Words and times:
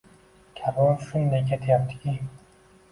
Karvon 0.59 0.97
shunday 1.11 1.47
ketayaptiki 1.53 2.19